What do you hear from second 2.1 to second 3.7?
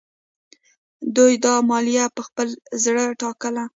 په خپل زړه ټاکله.